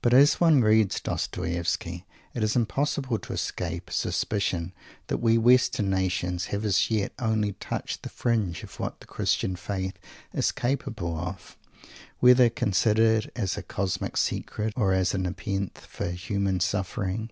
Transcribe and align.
But 0.00 0.14
as 0.14 0.40
one 0.40 0.62
reads 0.62 1.02
Dostoievsky 1.02 2.06
it 2.32 2.42
is 2.42 2.56
impossible 2.56 3.18
to 3.18 3.32
escape 3.34 3.90
a 3.90 3.92
suspicion 3.92 4.72
that 5.08 5.18
we 5.18 5.36
Western 5.36 5.90
nations 5.90 6.46
have 6.46 6.64
as 6.64 6.90
yet 6.90 7.12
only 7.18 7.52
touched 7.52 8.02
the 8.02 8.08
fringe 8.08 8.62
of 8.62 8.80
what 8.80 9.00
the 9.00 9.06
Christian 9.06 9.56
Faith 9.56 9.98
is 10.32 10.50
capable 10.50 11.14
of, 11.14 11.58
whether 12.20 12.48
considered 12.48 13.30
as 13.36 13.58
a 13.58 13.62
cosmic 13.62 14.16
secret 14.16 14.72
or 14.76 14.94
as 14.94 15.12
a 15.12 15.18
Nepenthe 15.18 15.76
for 15.76 16.08
human 16.08 16.60
suffering. 16.60 17.28